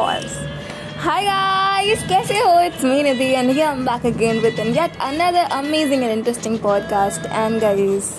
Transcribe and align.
course. 0.00 0.34
Hi 1.04 1.20
guys, 1.24 2.02
कैसे 2.08 2.38
हो? 2.38 2.52
It's 2.66 2.82
me 2.84 2.98
Nidhi 3.04 3.28
and 3.34 3.50
here 3.50 3.66
I'm 3.66 3.84
back 3.84 4.04
again 4.10 4.40
with 4.44 4.58
yet 4.76 4.96
another 5.06 5.44
amazing 5.56 6.04
and 6.06 6.12
interesting 6.12 6.58
podcast. 6.66 7.30
And 7.42 7.64
guys, 7.64 8.10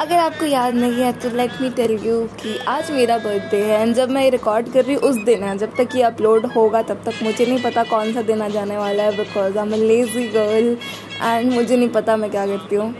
अगर 0.00 0.18
आपको 0.18 0.46
याद 0.46 0.74
नहीं 0.74 1.02
है 1.02 1.12
तो 1.20 1.30
लेट 1.36 1.60
मी 1.60 1.68
टेल 1.70 1.92
यू 2.04 2.16
कि 2.40 2.56
आज 2.68 2.90
मेरा 2.90 3.18
बर्थडे 3.26 3.62
है 3.64 3.80
एंड 3.82 3.94
जब 3.94 4.10
मैं 4.10 4.30
रिकॉर्ड 4.30 4.72
कर 4.72 4.84
रही 4.84 4.94
हूँ 4.94 5.02
उस 5.10 5.16
दिन 5.24 5.42
है 5.44 5.56
जब 5.58 5.76
तक 5.76 5.96
ये 5.96 6.02
अपलोड 6.02 6.46
होगा 6.54 6.82
तब 6.88 7.02
तक 7.06 7.22
मुझे 7.22 7.46
नहीं 7.46 7.62
पता 7.62 7.84
कौन 7.90 8.12
सा 8.14 8.22
दिन 8.30 8.42
आ 8.42 8.48
जाने 8.56 8.76
वाला 8.78 9.02
है 9.02 9.16
because 9.16 9.58
I 9.58 9.66
am 9.66 9.74
lazy 9.82 10.26
girl 10.28 10.76
and 11.22 11.52
मुझे 11.52 11.76
नहीं 11.76 11.88
पता 11.98 12.16
मैं 12.16 12.30
क्या 12.30 12.46
करती 12.46 12.76
हूँ 12.76 12.92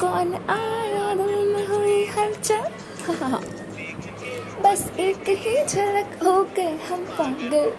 कौन 0.00 0.34
आया 0.34 1.14
दिल 1.14 1.34
में 1.54 2.06
हलचल 2.18 3.58
बस 4.70 4.82
एक 5.00 5.28
ही 5.28 5.64
झलक 5.66 6.22
हो 6.24 6.32
गए 6.56 6.72
हम 6.88 7.00
पागल। 7.18 7.72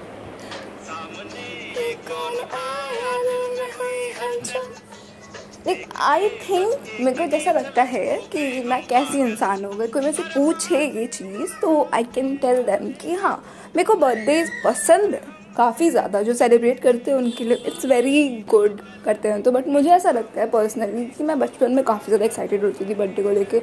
लाइक 5.67 5.85
आई 5.99 6.29
थिंक 6.29 6.89
मेरे 6.99 7.17
को 7.17 7.27
जैसा 7.31 7.51
लगता 7.51 7.83
है 7.83 8.17
कि 8.31 8.63
मैं 8.63 8.81
कैसी 8.87 9.19
इंसान 9.19 9.63
हूँ। 9.65 9.73
अगर 9.73 9.91
कोई 9.91 10.01
मेरे 10.01 10.13
से 10.13 10.23
पूछे 10.23 10.85
ये 10.85 11.05
चीज़ 11.07 11.53
तो 11.61 11.89
आई 11.93 12.03
कैन 12.15 12.35
टेल 12.37 12.63
देम 12.63 12.91
कि 13.01 13.13
हाँ 13.15 13.35
मेरे 13.75 13.87
को 13.87 13.95
बर्थडे 13.95 14.43
पसंद 14.65 15.13
है। 15.13 15.30
काफ़ी 15.57 15.89
ज़्यादा 15.89 16.21
जो 16.21 16.33
सेलिब्रेट 16.33 16.79
करते 16.79 17.11
हैं 17.11 17.17
उनके 17.17 17.43
लिए 17.43 17.57
इट्स 17.67 17.85
वेरी 17.85 18.27
गुड 18.49 18.79
करते 19.05 19.29
हैं 19.29 19.41
तो 19.41 19.51
बट 19.51 19.67
मुझे 19.67 19.89
ऐसा 19.91 20.11
लगता 20.11 20.41
है 20.41 20.49
पर्सनली 20.49 21.05
कि 21.07 21.23
मैं 21.23 21.37
बचपन 21.39 21.71
में 21.71 21.83
काफ़ी 21.83 22.05
ज़्यादा 22.05 22.25
एक्साइटेड 22.25 22.63
होती 22.63 22.85
थी 22.85 22.95
बर्थडे 22.95 23.23
को 23.23 23.29
लेके। 23.29 23.59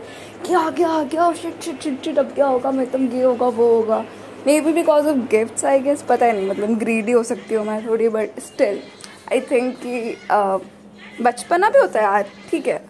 क्या 0.46 0.68
क्या 0.70 1.02
क्या 1.10 1.32
शिट 1.32 1.62
शिट 1.62 1.80
शिट 1.82 2.04
शिट 2.04 2.18
अब 2.18 2.32
क्या 2.34 2.46
होगा? 2.46 2.70
मैं 2.70 2.90
तुम 2.90 3.06
ये 3.08 3.22
होगा, 3.22 3.46
वो 3.46 3.68
होगा। 3.68 4.04
Maybe 4.60 4.72
because 4.72 5.06
of 5.08 5.16
gifts 5.30 5.64
I 5.64 5.80
guess 5.80 6.02
पता 6.08 6.26
ही 6.26 6.32
नहीं 6.32 6.48
मतलब 6.48 6.78
ग्रीडी 6.78 7.12
हो 7.12 7.22
सकती 7.24 7.54
हूँ 7.54 7.64
मैं 7.66 7.86
थोड़ी 7.86 8.08
बट 8.08 8.38
स्टिल 8.40 8.80
आई 9.32 9.40
थिंक 9.42 9.74
कि 9.78 10.16
बचपना 11.22 11.68
भी 11.70 11.78
होता 11.78 11.98
है 12.00 12.04
यार, 12.04 12.26
ठीक 12.50 12.66
है। 12.68 12.82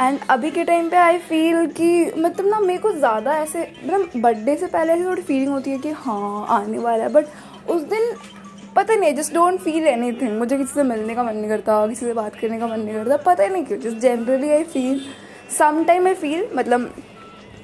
एंड 0.00 0.18
अभी 0.30 0.50
के 0.50 0.62
टाइम 0.64 0.88
पे 0.90 0.96
आई 0.96 1.18
फील 1.20 1.66
कि 1.70 2.12
मतलब 2.16 2.46
ना 2.46 2.58
मेरे 2.60 2.78
को 2.78 2.92
ज़्यादा 2.92 3.34
ऐसे 3.38 3.60
मतलब 3.84 4.20
बर्थडे 4.22 4.56
से 4.56 4.66
पहले 4.66 4.92
ऐसी 4.92 5.04
थोड़ी 5.04 5.22
फीलिंग 5.22 5.48
होती 5.48 5.70
है 5.70 5.78
कि 5.78 5.90
हाँ 5.96 6.46
आने 6.50 6.78
वाला 6.78 7.04
है 7.04 7.12
बट 7.12 7.26
उस 7.68 7.82
दिन 7.84 8.10
पता 8.76 8.94
नहीं 8.94 9.14
just 9.14 9.34
don't 9.34 9.60
feel 9.60 9.86
any 9.86 10.12
thing 10.12 10.38
मुझे 10.38 10.56
किसी 10.56 10.74
से 10.74 10.82
मिलने 10.84 11.14
का 11.14 11.22
मन 11.22 11.36
नहीं 11.36 11.48
करता, 11.48 11.86
किसी 11.86 12.06
से 12.06 12.12
बात 12.14 12.34
करने 12.34 12.58
का 12.58 12.66
मन 12.66 12.80
नहीं 12.80 12.94
करता, 12.94 13.16
पता 13.24 13.46
नहीं 13.48 13.64
क्यों 13.64 13.78
just 13.80 13.98
generally 13.98 14.50
I 14.50 14.64
feel 14.64 15.00
some 15.58 15.82
time 15.84 16.06
I 16.06 16.14
feel 16.16 16.46
मतलब 16.54 16.92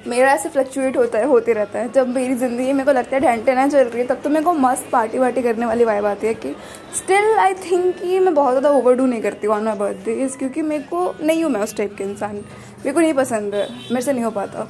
मेरा 0.07 0.31
ऐसे 0.33 0.49
फ्लक्चुएट 0.49 0.95
होता 0.97 1.17
है, 1.19 1.25
होते 1.25 1.53
रहता 1.53 1.79
है। 1.79 1.91
जब 1.93 2.07
मेरी 2.09 2.35
ज़िंदगी 2.35 2.71
मेरे 2.73 2.85
को 2.85 2.91
लगता 2.91 3.15
है 3.15 3.21
ढंटे 3.21 3.53
ना 3.55 3.67
चल 3.67 3.83
रही 3.83 4.01
है, 4.01 4.05
तब 4.07 4.21
तो 4.23 4.29
मेरे 4.29 4.45
को 4.45 4.53
मस्त 4.53 4.87
पार्टी 4.91 5.19
वार्टी 5.19 5.41
करने 5.41 5.65
वाली 5.65 5.85
वाइब 5.85 6.05
आती 6.05 6.27
है 6.27 6.33
कि 6.35 6.55
स्टिल 6.95 7.37
आई 7.39 7.53
थिंक 7.61 7.95
कि 7.95 8.19
मैं 8.19 8.33
बहुत 8.33 8.51
ज़्यादा 8.51 8.69
ओवर 8.77 8.95
डू 8.95 9.05
नहीं 9.05 9.21
करती 9.21 9.47
ऑन 9.47 9.63
माई 9.63 9.75
बर्थडे 9.75 10.27
क्योंकि 10.29 10.61
मेरे 10.63 10.83
को 10.83 11.13
नहीं 11.23 11.43
हूँ 11.43 11.51
मैं 11.51 11.61
उस 11.61 11.75
टाइप 11.77 11.95
के 11.97 12.03
इंसान। 12.03 12.35
मेरे 12.35 12.91
को 12.91 12.99
नहीं 12.99 13.13
पसंद 13.13 13.55
है, 13.55 13.67
मेरे 13.91 14.01
से 14.01 14.13
नहीं 14.13 14.23
हो 14.23 14.31
पाता। 14.31 14.67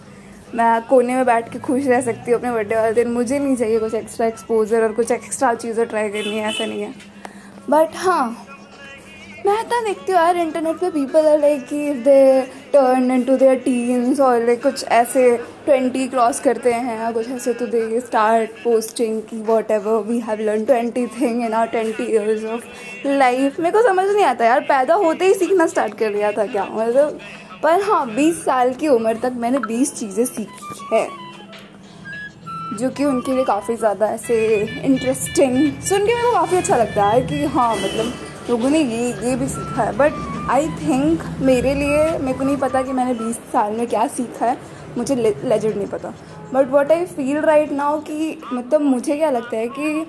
मैं 0.55 0.81
कोने 0.87 1.15
में 1.15 1.25
बैठ 1.25 1.51
के 1.51 1.59
खुश 1.59 1.85
रह 1.87 2.01
सकती 2.01 2.31
हूँ 2.31 2.39
अपने 2.39 2.51
बर्थडे 2.51 2.75
वाले 2.75 2.93
दिन। 2.93 3.11
मुझे 3.11 3.39
नहीं 3.39 3.55
चाहिए 3.55 3.79
कुछ 3.79 3.93
एक्स्ट्रा 3.95 4.27
एक्सपोजर 4.27 4.83
और 4.83 4.93
कुछ 4.93 5.11
एक्स्ट्रा 5.11 5.53
चीज़ें 5.55 5.85
ट्राई 5.87 6.09
करनी 6.09 6.37
है, 6.37 6.49
ऐसा 6.49 6.65
नहीं 6.65 6.81
है। 6.81 6.93
बट 7.69 7.95
हाँ 7.97 8.47
मैं 9.45 9.63
तो 9.65 9.79
देखती 9.85 10.11
हूँ 10.11 10.19
यार 10.19 10.37
इंटरनेट 10.37 10.75
पे 10.77 10.89
पीपल 10.91 11.27
आर 11.27 11.39
लाइक 11.39 11.63
कि 11.67 11.93
they 12.03 12.41
turn 12.73 13.11
into 13.23 13.35
their 13.37 13.55
teens 13.59 14.19
और 14.19 14.45
लाइक 14.45 14.61
कुछ 14.63 14.83
ऐसे 14.83 15.23
ट्वेंटी 15.65 16.07
क्रॉस 16.07 16.39
करते 16.39 16.73
हैं 16.73 16.99
या 16.99 17.11
कुछ 17.11 17.29
ऐसे 17.31 17.53
तो 17.53 17.65
दे 17.67 17.99
स्टार्ट 17.99 18.63
पोस्टिंग 18.63 19.21
की 19.29 19.41
whatever 19.71 20.03
we 20.07 20.19
have 20.19 20.39
learn 20.41 20.65
twenty 20.65 21.05
thing 21.19 21.43
in 21.45 21.53
our 21.53 21.67
twenty 21.67 22.03
years 22.03 22.43
of 22.45 23.07
life 23.07 23.59
मेरे 23.59 23.71
को 23.71 23.87
समझ 23.87 24.07
नहीं 24.07 24.25
आता 24.25 24.45
यार, 24.45 24.59
पैदा 24.61 24.93
होते 24.95 25.25
ही 25.25 25.33
सीखना 25.33 25.67
स्टार्ट 25.67 25.97
कर 25.99 26.13
दिया 26.13 26.31
था 26.31 26.45
क्या? 26.45 26.65
मतलब 26.65 27.19
पर 27.63 27.81
हाँ 27.83 28.05
बीस 28.07 28.43
साल 28.45 28.73
की 28.73 28.87
उम्र 28.87 29.13
तक 29.23 29.33
मैंने 29.37 29.59
बीस 29.61 29.93
चीज़ें 29.95 30.23
सीखी 30.25 30.87
है, 30.93 31.07
जो 32.79 32.89
कि 32.89 33.05
उनके 33.05 33.35
लिए 33.35 33.43
काफ़ी 33.45 33.75
ज़्यादा 33.75 34.07
ऐसे 34.07 34.35
इंटरेस्टिंग 34.85 35.81
सुन 35.81 35.99
के 35.99 36.13
मेरे 36.13 36.23
को 36.23 36.31
काफ़ी 36.33 36.57
अच्छा 36.57 36.77
लगता 36.77 37.05
है 37.05 37.21
कि 37.27 37.43
हाँ 37.45 37.75
मतलब 37.75 38.13
लोगों 38.49 38.69
ने 38.69 38.79
ये 38.79 39.07
ये 39.21 39.35
भी 39.35 39.47
सीखा 39.47 39.83
है। 39.83 39.95
बट 39.97 40.13
आई 40.49 40.67
थिंक 40.77 41.23
मेरे 41.41 41.73
लिए, 41.75 42.17
मेरे 42.17 42.37
को 42.37 42.43
नहीं 42.43 42.57
पता 42.57 42.81
कि 42.81 42.91
मैंने 42.91 43.13
बीस 43.15 43.35
साल 43.51 43.73
में 43.73 43.85
क्या 43.87 44.07
सीखा 44.09 44.45
है, 44.45 44.57
मुझे 44.97 45.15
लेजेंड 45.15 45.75
नहीं 45.75 45.87
पता। 45.87 46.13
But 46.53 46.69
what 46.71 46.91
I 46.91 47.05
feel 47.07 47.37
right 47.41 47.71
now 47.71 47.99
कि 48.01 48.37
मतलब 48.53 48.81
मुझे 48.81 49.17
क्या 49.17 49.29
लगता 49.29 49.57
है 49.57 49.67
कि 49.69 50.05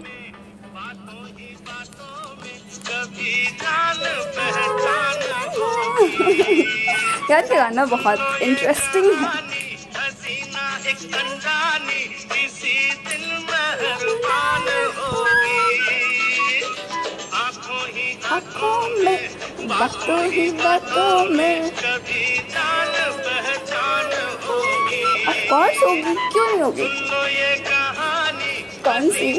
यार 7.31 7.45
ये 7.45 7.57
गाना 7.57 7.85
बहुत 7.85 8.43
इंटरेस्टिंग 8.43 9.05
है। 9.05 9.11
आँखों 18.33 18.89
में, 19.05 19.29
बातों 19.69 20.23
ही 20.31 20.51
बातों 20.51 21.25
में। 21.25 21.73
ऑफकोर्स 25.29 25.83
होगी? 25.83 26.03
क्यों 26.03 26.49
नहीं 26.49 26.61
होगी? 26.61 26.83
कौन 28.85 29.11
सी? 29.11 29.33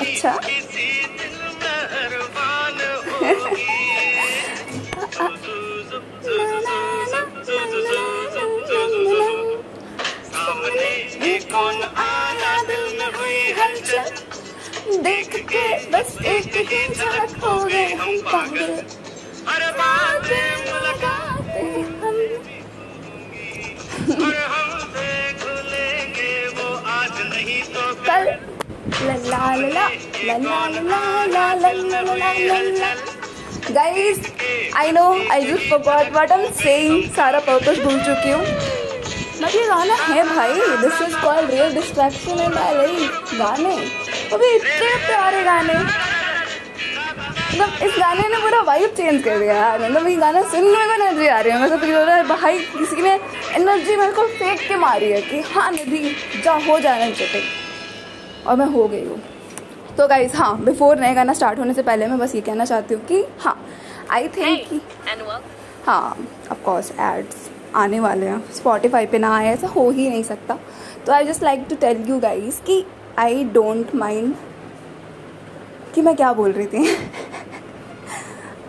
अच्छा। 0.00 0.38
आपने 10.56 11.26
ये 11.26 11.38
कौन 11.52 11.82
आना 12.02 12.52
दिल 12.68 12.84
में 12.98 13.10
हुई 13.16 13.52
हलचल 13.58 15.02
देख 15.02 15.34
के 15.52 15.64
बस 15.90 16.16
एक 16.34 16.56
ही 16.70 16.86
झलक 16.94 17.36
हो 17.44 17.56
गए 17.64 17.84
हम 17.94 18.16
पागल 18.32 18.72
हम 18.72 19.26
I 34.76 34.90
know 34.92 35.04
I 35.32 35.44
just 35.44 35.68
forgot 35.70 36.12
what 36.12 36.32
I 36.32 36.44
am 36.44 36.50
saying 36.62 37.10
सारा 37.16 37.38
पर्पस 37.46 37.78
भूल 37.84 37.98
चुकी 38.04 38.30
हूँ 38.30 38.85
बट 39.40 39.54
ये 39.54 39.64
गाना 39.66 39.94
है 39.94 40.22
भाई। 40.26 40.54
This 40.82 41.00
is 41.02 41.16
called 41.22 41.50
real 41.50 41.74
distraction 41.74 42.38
in 42.40 42.52
my 42.54 42.74
life 42.74 43.32
गाने। 43.38 43.74
अभी 44.34 44.54
इतने 44.54 44.94
प्यारे 45.06 45.42
गाने। 45.44 45.74
मतलब 47.48 47.82
इस 47.82 47.98
गाने 47.98 48.28
ने 48.28 48.38
पूरा 48.42 48.60
वाइब 48.62 48.94
चेंज 48.96 49.22
कर 49.24 49.38
दिया 49.38 49.54
यार। 49.54 49.80
मतलब 49.80 50.06
ये 50.08 50.16
गाना 50.16 50.42
सुनने 50.50 50.86
में 50.86 50.94
एनर्जी 50.94 51.26
आ 51.26 51.40
रही 51.40 51.52
है। 51.52 51.62
मतलब 51.62 51.84
हो 51.84 52.04
रहा 52.04 52.16
है 52.16 52.22
भाई 52.28 52.58
किसी 52.58 53.02
ने 53.02 53.12
एनर्जी 53.56 53.96
मेरे 53.96 54.12
को 54.12 54.26
फेंक 54.28 54.60
के 54.68 54.76
मारी 54.76 55.10
है 55.12 55.20
कि 55.22 55.40
हाँ 55.52 55.70
निधि 55.72 56.14
जा 56.44 56.52
हो 56.66 56.78
जाना 56.80 57.10
चाहिए। 57.10 57.42
और 58.46 58.56
मैं 58.56 58.66
हो 58.66 58.86
गई 58.88 59.04
हूँ। 59.04 59.20
तो 59.98 60.06
गाइज़ 60.08 60.36
हाँ 60.36 60.56
बिफोर 60.64 60.98
नए 61.00 61.14
गाना 61.14 61.32
स्टार्ट 61.32 61.58
होने 61.58 61.74
से 61.74 61.82
पहले 61.82 62.06
मैं 62.06 62.18
बस 62.18 62.34
ये 62.34 62.40
कहना 62.40 62.64
चाहती 62.64 62.94
हूँ 62.94 63.04
कि 63.06 63.24
हाँ 63.40 63.58
आई 64.10 64.28
थिंक 64.28 64.80
हाँ 65.86 66.16
ऑफकोर्स 66.52 66.90
एड्स 67.00 67.48
आने 67.76 68.00
वाले 68.00 68.26
हैं। 68.26 68.42
स्पॉटिफाई 68.54 69.06
पे 69.06 69.18
ना 69.18 69.34
आए 69.36 69.46
ऐसा 69.46 69.68
हो 69.68 69.88
ही 69.90 70.08
नहीं 70.08 70.22
सकता। 70.24 70.58
तो 71.06 71.12
I 71.12 71.24
just 71.24 71.42
like 71.42 71.66
to 71.70 71.76
tell 71.76 72.04
you 72.08 72.18
guys 72.20 72.60
कि 72.62 72.84
आई 73.18 73.44
डोंट 73.46 73.94
माइंड 73.94 74.34
कि 75.94 76.02
मैं 76.02 76.14
क्या 76.16 76.32
बोल 76.32 76.52
रही 76.52 76.66
थी। 76.66 76.86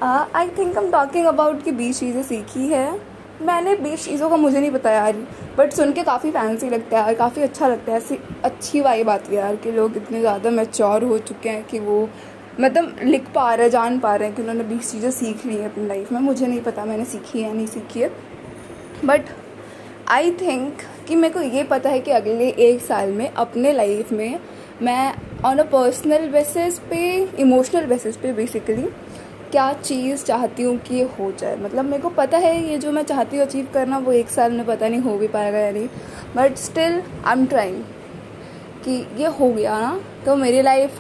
आई 0.02 0.48
थिंक 0.58 0.78
हम 0.78 0.90
टॉकिंग 0.92 1.26
अबाउट 1.26 1.64
कि 1.64 1.72
बीस 1.74 2.00
चीज़ें 2.00 2.24
सीखी 2.24 2.68
है। 2.68 3.00
मैंने 3.42 3.76
बीस 3.78 4.06
चीज़ों 4.06 4.30
का 4.30 4.36
मुझे 4.38 4.60
नहीं 4.60 4.72
पता 4.72 4.92
यार 4.92 5.16
बट 5.58 5.74
सुन 5.74 5.92
के 5.94 6.04
काफ़ी 6.04 6.32
फैंसी 6.32 6.70
लगता 6.70 6.98
है 6.98 7.04
यार, 7.04 7.14
काफ़ी 7.16 7.42
अच्छा 7.42 7.68
लगता 7.68 7.92
है। 7.92 7.98
ऐसी 7.98 8.18
अच्छी 8.44 8.82
वाइब 8.82 9.06
बात 9.08 9.30
है 9.30 9.36
यार 9.36 9.56
कि 9.56 9.72
लोग 9.72 9.98
इतने 9.98 10.20
ज़्यादा 10.20 10.50
मेच्योर 10.52 11.04
हो 11.04 11.18
चुके 11.20 11.50
हैं 11.50 11.64
कि 11.64 11.80
वो 11.80 12.08
मतलब 12.60 12.96
लिख 13.04 13.28
पा 13.36 13.54
रहे 13.54 13.70
जान 13.70 14.00
पा 14.00 14.16
रहे 14.16 14.28
हैं 14.28 14.36
कि 14.36 14.42
उन्होंने 14.42 14.64
बीस 14.66 14.92
चीज़ें 14.92 15.12
सीख 15.12 15.46
ली 15.46 15.56
हैं 15.56 15.66
अपनी 15.66 15.86
लाइफ 15.88 16.12
में। 16.12 16.20
मुझे 16.22 16.48
नहीं 16.48 16.62
पता, 16.62 16.86
मैंने 16.86 17.06
सीखी 17.06 17.42
है, 17.42 17.54
नहीं 17.54 17.68
सीखी 17.68 18.00
है। 18.00 18.12
बट 19.06 19.30
आई 20.10 20.32
थिंक 20.32 20.82
कि 21.08 21.16
मेरे 21.16 21.34
को 21.34 21.42
ये 21.42 21.64
पता 21.64 21.90
है 21.90 22.00
कि 22.00 22.12
अगले 22.12 22.48
एक 22.50 22.82
साल 22.82 23.12
में 23.12 23.30
अपने 23.30 23.72
लाइफ 23.74 24.12
में 24.12 24.40
मैं 24.82 25.14
ऑन 25.46 25.58
अ 25.58 25.64
पर्सनल 25.64 26.28
बेसिस 26.30 26.80
पे 26.80 27.00
इमोशनल 27.40 27.86
बेसिस 27.86 28.18
पे 28.18 28.34
बेसिकली 28.34 28.88
क्या 29.52 29.72
चीज़ 29.74 30.24
चाहती 30.26 30.64
हूँ 30.64 30.78
कि 30.78 30.96
ये 30.96 31.04
हो 31.20 31.32
जाए। 31.32 31.56
मतलब 31.56 31.86
मेरे 31.86 32.02
को 32.04 32.10
पता 32.10 32.38
है 32.38 32.70
ये 32.70 32.78
जो 32.78 32.92
मैं 32.92 33.04
चाहती 33.04 33.38
हूँ 33.38 33.46
अचीव 33.46 33.68
करना 33.74 33.98
वो 33.98 34.12
एक 34.12 34.30
साल 34.30 34.52
में 34.52 34.66
पता 34.66 34.88
नहीं 34.88 35.02
हो 35.02 35.18
भी 35.18 35.28
पाएगा 35.28 35.58
या 35.58 35.72
नहीं। 35.72 35.88
But 36.36 36.56
still 36.58 37.02
I 37.26 37.34
am 37.34 37.46
trying 37.46 37.84
कि 38.86 39.06
ये 39.18 39.28
हो 39.40 39.50
गया 39.54 39.80
ना 39.80 40.00
तो 40.26 40.36
मेरी 40.36 40.62
लाइफ 40.62 41.00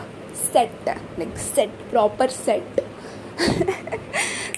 सेट 0.53 0.89
है 0.89 0.95
लाइक 1.19 1.37
सेट 1.37 1.69
प्रॉपर 1.91 2.29
सेट 2.29 2.81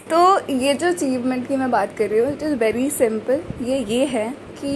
तो 0.09 0.19
ये 0.49 0.73
जो 0.73 0.87
अचीवमेंट 0.87 1.47
की 1.47 1.55
मैं 1.55 1.69
बात 1.71 1.97
कर 1.97 2.09
रही 2.09 2.19
हूँ 2.19 2.31
इट 2.33 2.43
इज़ 2.43 2.53
वेरी 2.55 2.89
सिंपल 2.89 3.41
ये 3.63 3.77
ये 3.79 4.05
है 4.05 4.29
कि 4.61 4.71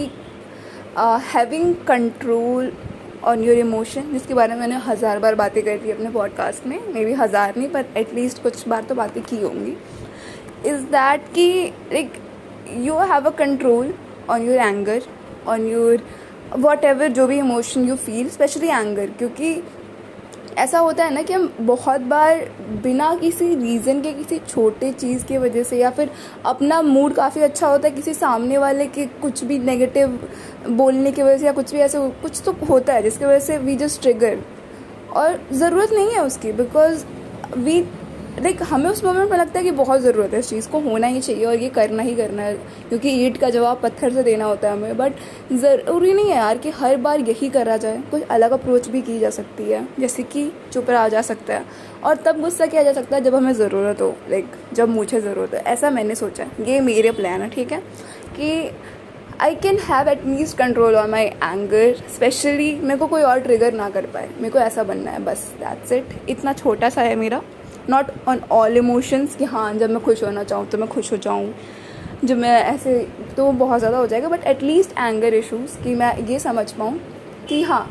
having 1.34 1.74
control 1.88 2.72
on 3.24 3.44
your 3.44 3.58
emotion 3.58 4.12
जिसके 4.12 4.34
बारे 4.34 4.54
में 4.54 4.60
मैंने 4.60 4.76
हज़ार 4.86 5.20
बार 5.20 5.36
बातें 5.36 5.62
कर 5.64 5.78
दी 5.78 5.92
अपने 5.92 6.10
पॉडकास्ट 6.10 6.68
में 6.68 6.80
मे 6.94 7.06
बी 7.06 7.14
हज़ार 7.14 7.54
नहीं, 7.58 7.70
पर 7.70 7.86
एटलीस्ट 7.98 8.44
कुछ 8.44 8.68
बार 8.68 8.84
तो 8.84 8.96
बातें 8.96 9.22
की 9.24 9.42
होंगी 9.42 9.76
इज़ 10.70 10.84
दैट 10.92 11.28
कि 11.34 11.74
like 11.94 12.22
you 12.78 12.98
have 13.12 13.26
a 13.26 13.36
control 13.38 13.94
on 14.30 14.42
your 14.42 14.58
anger 14.58 15.02
on 15.48 15.68
your 15.68 16.04
whatever 16.84 17.12
जो 17.12 17.28
भी 17.28 17.38
emotion 17.40 17.88
you 17.88 17.96
feel 17.96 18.30
specially 18.30 18.68
anger 18.68 19.10
क्योंकि 19.10 19.56
ऐसा 20.58 20.80
होता 20.80 21.04
है 21.04 21.14
ना 21.14 21.22
कि 21.22 21.34
हम 21.34 21.54
बहुत 21.62 22.02
बार 22.02 22.40
बिना 22.84 23.14
किसी 23.16 23.54
रीज़न 23.56 24.02
के, 24.02 24.14
किसी 24.14 24.40
छोटे 24.40 24.92
चीज़ 24.92 25.26
की 25.26 25.38
वजह 25.38 25.64
से 25.64 25.78
या 25.78 25.90
फिर 25.90 26.10
अपना 26.46 26.82
मूड 26.82 27.14
काफ़ी 27.14 27.42
अच्छा 27.42 27.68
होता 27.68 27.88
है 27.88 27.94
किसी 27.96 28.14
सामने 28.14 28.58
वाले 28.58 28.88
के 28.88 29.06
कुछ 29.22 29.44
भी 29.44 29.60
नेगेटिव 29.60 30.20
बोलने 30.70 31.12
की 31.12 31.22
वजह 31.22 31.38
से 31.38 31.46
या 31.46 31.52
कुछ 31.52 31.74
भी 31.74 31.80
ऐसे, 31.80 32.10
कुछ 32.22 32.42
तो 32.46 32.56
होता 32.70 32.94
है 32.94 33.04
जिसकी 33.04 33.26
वजह 33.26 33.40
से 33.40 33.58
वी 33.58 33.76
जस्ट 33.76 34.02
ट्रिगर 34.02 34.40
और 35.16 35.40
ज़रूरत 35.54 35.92
नहीं 35.94 36.12
है 36.12 36.24
उसकी 36.26 36.52
बिकॉज़ 36.52 37.06
वी 37.58 37.82
लाइक 38.40 38.62
हमें 38.64 38.90
उस 38.90 39.04
मोमेंट 39.04 39.30
में 39.32 39.38
लगता 39.38 39.60
है 39.60 39.64
कि 39.66 39.72
बहुत 39.72 40.02
ज़रूरत 40.02 40.34
है 40.34 40.40
इस 40.40 40.50
चीज़ 40.50 40.68
को 40.70 40.80
होना 40.80 41.08
ही 41.08 41.20
चाहिए 41.22 41.46
और 41.46 41.56
ये 41.56 41.70
करना 41.70 42.04
ही 42.04 42.16
करना 42.16 42.44
है, 42.44 42.54
क्योंकि 42.90 43.10
ईट 43.26 43.38
का 43.38 43.50
जवाब 43.50 43.80
पत्थर 43.84 44.14
से 44.14 44.24
देना 44.24 44.46
होता 44.46 44.68
है 44.68 44.74
हमें। 44.74 44.98
बट 44.98 45.14
ज़रूरी 45.54 46.14
नहीं 46.14 46.30
है 46.30 46.38
यार 46.38 46.58
कि 46.58 46.70
हर 46.72 46.96
बार 46.98 47.20
यही 47.20 47.50
करा 47.50 47.78
जाए, 47.78 48.02
कुछ 48.12 48.24
अलग 48.28 48.52
अप्रोच 48.52 48.88
भी 48.88 49.02
की 49.02 49.20
जा 49.20 49.30
सकती 49.30 49.64
है, 49.64 49.88
जैसे 50.00 50.24
कि 50.24 50.52
चुप 50.74 50.90
रहा 50.90 51.08
जा 51.08 51.22
सकता 51.22 51.54
है। 51.54 51.66
और 52.04 52.16
तब 52.16 52.42
गुस्सा 52.42 52.66
किया 52.66 52.84
जा 52.84 52.94
सकता 52.94 53.16
है 53.16 53.22
जब 53.24 53.36
हमें 53.36 53.54
ज़रूरत 53.54 54.02
हो 54.02 54.14
लाइक 54.30 54.52
जब 54.74 54.90
मुझे 54.90 55.22
ज़रूरत 55.22 55.54
हो। 55.54 55.60
ऐसा 55.68 55.90
मैंने 55.90 56.16
सोचा 56.16 56.48
ये 56.62 56.80
मेरे 56.82 57.12
प्लान 57.12 57.42
है, 57.42 57.50
ठीक 57.50 57.72
है? 57.72 57.80
कि 58.36 58.72
I 59.42 59.56
can 59.56 59.78
have 59.82 60.10
at 60.10 60.26
least 60.26 60.58
control 60.58 60.96
on 60.96 61.10
my 61.10 61.26
anger 61.26 61.96
especially 62.16 62.74
मेरे 62.76 63.00
को 63.00 63.08
कोई 63.08 63.22
और 63.22 63.40
ट्रिगर 63.40 63.74
ना 63.74 63.90
कर 63.90 64.06
पाए। 64.06 64.30
मेरे 64.38 64.50
को 64.50 64.60
ऐसा 64.60 64.84
बनना 64.84 65.12
है, 65.12 65.24
बस 65.24 65.52
दैट्स 65.60 65.92
इट 65.92 66.30
इतना 66.30 66.54
छोटा 66.54 66.90
सा 66.90 67.02
है 67.02 67.16
मेरा। 67.16 67.42
नॉट 67.90 68.12
ऑन 68.28 68.42
ऑल 68.52 68.78
इमोशंस 68.78 69.36
कि 69.36 69.46
हाँ 69.46 69.74
जब 69.74 69.90
मैं 69.90 70.04
खुश 70.04 70.24
होना 70.24 70.44
चाहूँ 70.44 70.68
तो 70.68 70.78
मैं 70.78 70.88
खुश 70.90 71.12
हो 71.12 71.18
जाऊँ। 71.18 71.54
जब 72.26 72.38
मैं 72.38 72.62
ऐसे 72.64 73.00
तो 73.38 73.52
बहुत 73.54 73.80
ज़्यादा 73.80 73.98
हो 73.98 74.08
जाएगा 74.08 74.30
बट 74.30 74.44
एटलीस्ट 74.48 74.92
एंगर 74.92 75.34
इशूज़ 75.34 75.78
कि 75.84 75.96
मैं 75.96 76.16
ये 76.28 76.40
समझ 76.40 76.72
पाऊँ 76.72 77.00
कि 77.50 77.62
हाँ 77.64 77.86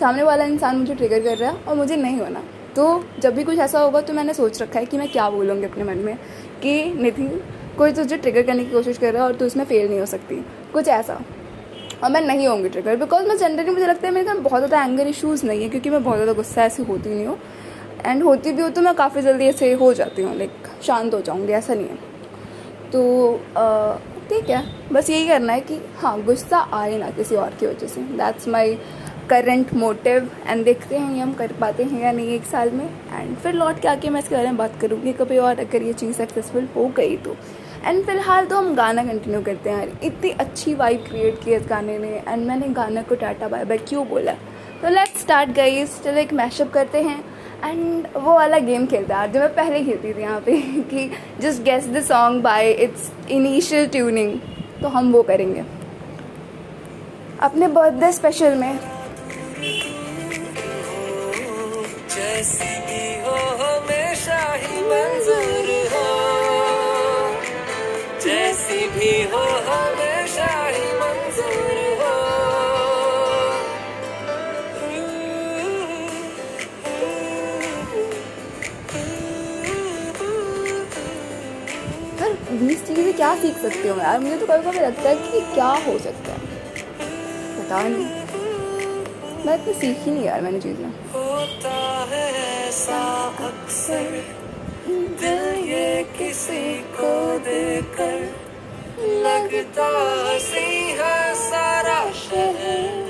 सामने 0.00 0.22
वाला 0.22 0.44
इंसान 0.44 0.76
मुझे 0.76 0.94
ट्रिगर 0.94 1.22
कर 1.22 1.36
रहा 1.36 1.50
है 1.50 1.56
और 1.58 1.76
मुझे 1.76 1.96
नहीं 1.96 2.18
होना। 2.18 2.42
तो 2.76 3.04
जब 3.20 3.34
भी 3.34 3.44
कुछ 3.44 3.58
ऐसा 3.58 3.80
होगा 3.80 4.00
तो 4.00 4.12
मैंने 4.12 4.34
सोच 4.34 4.60
रखा 4.62 4.78
है 4.78 4.86
कि 4.86 4.98
मैं 4.98 5.08
क्या 5.12 5.28
बोलूँगी 5.30 5.64
अपने 5.64 5.84
मन 5.84 5.98
में 5.98 6.16
कि 6.62 6.82
नितिन, 6.94 7.40
कोई 7.78 7.92
तुझे 7.92 8.16
ट्रिगर 8.16 8.42
करने 8.42 8.64
की 8.64 8.70
कोशिश 8.70 8.98
कर 8.98 9.12
रहा 9.12 9.22
है 9.22 9.28
और 9.28 9.36
तू 9.36 9.46
उसमें 9.46 9.64
फेल 9.64 9.88
नहीं 9.88 10.00
हो 10.00 10.06
सकती। 10.06 10.44
कुछ 10.72 10.88
ऐसा। 10.88 11.20
और 12.04 12.10
मैं 12.10 12.20
नहीं 12.20 12.46
होंगी 12.48 12.68
ट्रिगर 12.68 12.96
बिकॉज़ 12.96 13.26
मैं 13.28 13.36
जनरली 13.38 13.70
मुझे 13.70 13.86
लगता 13.86 14.06
है 14.06 14.12
मेरे 14.14 14.26
घर 14.26 14.38
बहुत 14.40 14.60
ज़्यादा 14.60 14.84
एंगर 14.84 15.06
इशूज़ 15.06 15.46
नहीं 15.46 15.62
है, 15.62 15.68
क्योंकि 15.68 15.90
मैं 15.90 16.02
बहुत 16.04 16.16
ज़्यादा 16.16 16.32
गुस्सा 16.32 16.64
ऐसी 16.64 16.82
होती 16.82 17.10
नहीं 17.10 17.26
हूँ। 17.26 17.38
एंड 18.00 18.22
होती 18.22 18.52
भी 18.52 18.62
हो 18.62 18.68
तो 18.70 18.82
मैं 18.82 18.94
काफ़ी 18.94 19.22
जल्दी 19.22 19.46
ऐसे 19.46 19.72
हो 19.74 19.92
जाती 19.94 20.22
हूँ 20.22 20.36
लाइक 20.36 20.68
शांत 20.82 21.14
हो 21.14 21.20
जाऊँगी, 21.20 21.52
ऐसा 21.52 21.74
नहीं 21.74 21.86
है। 21.86 21.96
तो 22.90 23.40
ठीक 24.30 24.50
है, 24.50 24.62
बस 24.92 25.10
यही 25.10 25.26
करना 25.28 25.52
है 25.52 25.60
कि 25.60 25.80
हाँ 25.98 26.20
गुस्सा 26.22 26.58
आए 26.74 26.96
ना 26.98 27.10
किसी 27.10 27.36
और 27.36 27.54
की 27.60 27.66
वजह 27.66 27.86
से। 27.86 28.00
That's 28.00 28.48
my 28.48 28.78
current 29.30 29.72
motive 29.74 30.30
and 30.46 30.64
देखते 30.64 30.96
हैं 30.96 31.14
ये 31.14 31.20
हम 31.20 31.32
कर 31.34 31.52
पाते 31.52 31.84
हैं 31.84 32.02
या 32.02 32.12
नहीं 32.12 32.34
एक 32.34 32.44
साल 32.44 32.70
में। 32.70 32.84
एंड 32.84 33.36
फिर 33.36 33.54
लौट 33.54 33.80
के 33.80 33.88
आके 33.88 34.10
मैं 34.10 34.20
इसके 34.20 34.34
बारे 34.34 34.46
में 34.46 34.56
बात 34.56 34.80
करूँगी, 34.80 35.12
कभी 35.12 35.38
और 35.38 35.60
अगर 35.60 35.82
ये 35.82 35.92
चीज़ 35.92 36.16
सक्सेसफुल 36.16 36.68
हो 36.76 36.86
गई 36.96 37.16
तो। 37.16 37.36
एंड 37.84 38.04
फ़िलहाल 38.06 38.46
तो 38.46 38.56
हम 38.56 38.74
गाना 38.74 39.04
कंटिन्यू 39.04 39.40
करते 39.42 39.70
हैं। 39.70 40.00
इतनी 40.02 40.30
अच्छी 40.30 40.74
वाइब 40.74 41.04
क्रिएट 41.08 41.42
की 41.44 41.54
इस 41.54 41.66
गाने 41.68 41.98
ने। 41.98 42.22
एंड 42.28 42.46
मैंने 42.46 42.68
गाना 42.74 43.02
को 43.02 43.14
टाटा 43.14 43.48
बाय 43.48 43.64
बाय 43.64 43.78
क्यों 43.78 44.06
बोला? 44.08 44.32
तो 44.82 44.88
लेट्स 44.88 45.20
स्टार्ट 45.20 45.50
गाइस 45.50 46.00
चलो 46.02 46.18
एक 46.18 46.32
मैशअप 46.34 46.72
करते 46.72 47.02
हैं। 47.02 47.22
एंड 47.64 48.06
वो 48.16 48.34
वाला 48.34 48.58
गेम 48.58 48.86
खेलता 48.86 49.18
है। 49.18 49.32
जो 49.32 49.40
मैं 49.40 49.54
पहले 49.54 49.82
खेलती 49.84 50.12
थी 50.14 50.20
यहाँ 50.20 50.40
पे 50.40 50.60
कि 50.90 51.10
just 51.40 51.62
guess 51.62 51.88
the 51.88 52.02
song 52.04 52.42
by 52.42 52.70
its 52.70 53.10
initial 53.30 53.86
tuning 53.88 54.38
तो 54.82 54.88
हम 54.88 55.12
वो 55.12 55.22
करेंगे। 55.22 55.64
अपने 57.40 57.68
बर्थडे 57.68 58.12
स्पेशल 58.12 58.54
में। 58.54 58.78
जैसी 68.22 68.78
भी 68.88 69.22
हो 69.24 69.42
हमेशा 69.66 70.50
ही 70.66 70.87
बीस 82.58 82.86
चीज़ें 82.86 83.14
क्या 83.14 83.34
सीख 83.34 83.56
सकती 83.56 83.88
हूँ? 83.88 83.98
यार, 83.98 84.20
मुझे 84.20 84.36
तो 84.36 84.46
कभी 84.46 84.70
कभी 84.70 84.80
लगता 84.80 85.08
है 85.08 85.14
कि 85.16 85.54
क्या 85.54 85.66
हो 85.66 85.98
सकता 85.98 86.32
है। 86.32 86.38
पता 87.58 87.82
नहीं। 87.82 88.06
मैं 89.46 89.62
इतनी 89.62 89.74
सीखी 89.74 90.10
नहीं 90.10 90.24
यार 90.24 90.40
मैंने 90.40 90.60
चीज़ें। 90.60 90.92
है 98.00 98.38
लगता 99.24 99.88
सी 100.38 100.90
है 100.90 101.34
सारा 101.34 102.10
शहर। 102.10 103.07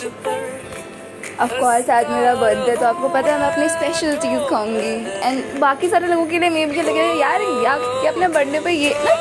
ऑफकोर्स 0.00 1.88
आज 1.90 2.10
मेरा 2.10 2.34
बर्थडे 2.34 2.74
तो 2.76 2.86
आपको 2.86 3.08
पता 3.08 3.32
है 3.32 3.38
मैं 3.40 3.46
अपनी 3.46 3.68
स्पेशल 3.68 4.16
चीज़ 4.16 4.42
खाऊँगी। 4.50 4.92
एंड 5.22 5.58
बाकी 5.60 5.88
सारे 5.88 6.06
लोगों 6.06 6.26
के 6.26 6.38
लिए 6.38 6.50
मे 6.50 6.64
भी 6.66 6.82
लगे 6.82 7.06
यार 7.20 7.42
याक 7.64 7.80
कि 8.02 8.06
अपने 8.08 8.28
बर्थडे 8.28 8.60
पे 8.60 8.72
ये 8.72 8.90
ना 9.04 9.14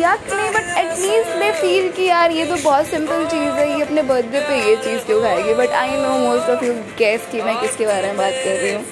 याक 0.00 0.32
नहीं 0.32 0.50
बट 0.50 0.76
एटलीस्ट 0.78 1.38
दे 1.38 1.50
फील 1.52 1.90
कि 1.92 2.04
यार, 2.04 2.30
ये 2.30 2.44
तो 2.46 2.56
बहुत 2.64 2.86
सिंपल 2.86 3.24
चीज़ 3.26 3.52
है, 3.52 3.68
ये 3.70 3.82
अपने 3.84 4.02
बर्थडे 4.02 4.40
पे 4.40 4.58
ये 4.68 4.76
चीज़ 4.76 5.04
क्यों 5.06 5.20
खाएगी? 5.22 5.54
But 5.54 5.70
I 5.80 5.96
know 5.96 6.10
most 6.18 6.50
of 6.50 6.64
you 6.64 6.72
guess 6.98 7.26
कि 7.32 7.42
मैं 7.42 7.58
किसके 7.60 7.86
बारे 7.86 8.06
में 8.06 8.16
बात 8.16 8.32
कर 8.44 8.60
रही 8.62 8.72
हूँ। 8.72 8.84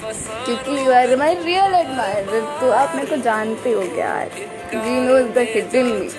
क्योंकि 0.45 0.85
you 0.85 0.91
are 0.93 1.15
my 1.17 1.35
real 1.43 1.73
admire 1.75 2.41
तो 2.61 2.71
आप 2.71 2.95
मेरे 2.95 3.07
को 3.07 3.21
जानते 3.21 3.71
हो 3.71 3.81
क्या? 3.95 4.07
यार 4.07 4.29
जी 4.73 4.99
no 4.99 5.17
is 5.17 5.27
the 5.27 5.47
hidden 5.53 5.85
me 5.85 6.09